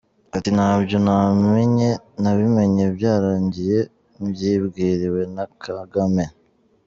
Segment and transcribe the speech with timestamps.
[0.35, 1.89] Ati ntabyo namenye
[2.21, 3.79] nabimenye byarangiye
[4.23, 6.25] mbyibwiriwe na Kagame!